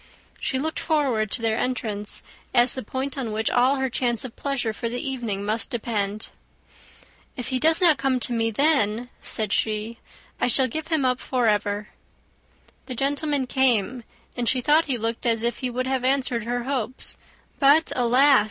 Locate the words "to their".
1.29-1.59